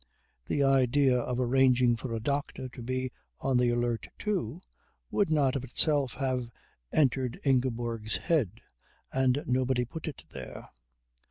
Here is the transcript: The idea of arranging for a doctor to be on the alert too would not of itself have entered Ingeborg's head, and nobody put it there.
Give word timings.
The 0.47 0.63
idea 0.63 1.19
of 1.19 1.39
arranging 1.39 1.95
for 1.95 2.11
a 2.11 2.19
doctor 2.19 2.67
to 2.67 2.81
be 2.81 3.11
on 3.39 3.57
the 3.57 3.69
alert 3.69 4.07
too 4.17 4.59
would 5.11 5.29
not 5.29 5.55
of 5.55 5.63
itself 5.63 6.15
have 6.15 6.49
entered 6.91 7.39
Ingeborg's 7.45 8.15
head, 8.17 8.61
and 9.11 9.43
nobody 9.45 9.85
put 9.85 10.07
it 10.07 10.23
there. 10.31 10.69